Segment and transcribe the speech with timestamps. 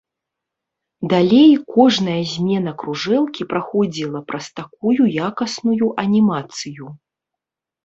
[1.11, 4.97] Далей кожная змена кружэлкі праходзіла праз такую
[5.29, 6.87] якасную анімацыю.